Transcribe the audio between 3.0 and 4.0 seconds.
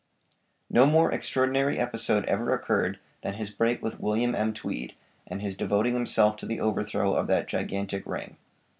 than his break with